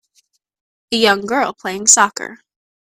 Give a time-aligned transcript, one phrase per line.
[0.91, 2.39] A young girl playing soccer.